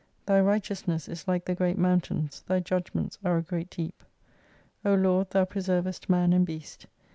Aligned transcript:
Thy 0.25 0.39
righteousness 0.41 1.07
is 1.07 1.27
like 1.27 1.45
the 1.45 1.53
great 1.53 1.77
mountains, 1.77 2.43
Thy^ 2.49 2.63
judgments 2.63 3.19
are 3.23 3.37
a 3.37 3.43
great 3.43 3.69
deep: 3.69 4.03
O 4.83 4.95
Lord, 4.95 5.29
thou 5.29 5.45
preservest 5.45 6.09
man 6.09 6.33
and 6.33 6.43
beast. 6.43 6.87